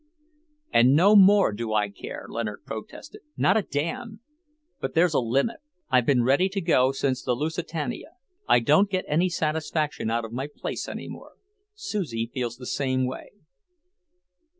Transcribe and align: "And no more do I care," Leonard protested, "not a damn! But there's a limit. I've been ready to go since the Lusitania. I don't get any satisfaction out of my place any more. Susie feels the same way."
"And 0.73 0.95
no 0.95 1.15
more 1.15 1.51
do 1.53 1.73
I 1.73 1.89
care," 1.89 2.25
Leonard 2.27 2.65
protested, 2.65 3.21
"not 3.37 3.55
a 3.55 3.61
damn! 3.61 4.19
But 4.79 4.95
there's 4.95 5.13
a 5.13 5.19
limit. 5.19 5.57
I've 5.91 6.07
been 6.07 6.23
ready 6.23 6.49
to 6.49 6.59
go 6.59 6.91
since 6.91 7.21
the 7.21 7.35
Lusitania. 7.35 8.13
I 8.47 8.61
don't 8.61 8.89
get 8.89 9.05
any 9.07 9.29
satisfaction 9.29 10.09
out 10.09 10.25
of 10.25 10.31
my 10.33 10.47
place 10.47 10.87
any 10.89 11.07
more. 11.07 11.33
Susie 11.75 12.31
feels 12.33 12.57
the 12.57 12.65
same 12.65 13.05
way." 13.05 13.29